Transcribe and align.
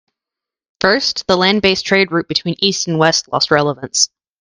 First, 0.79 1.27
the 1.27 1.37
land 1.37 1.61
based 1.61 1.85
trade 1.85 2.11
route 2.11 2.27
between 2.27 2.55
east 2.57 2.87
and 2.87 2.97
west 2.97 3.31
lost 3.31 3.51
relevance. 3.51 4.09